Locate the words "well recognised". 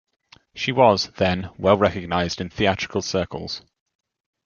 1.59-2.41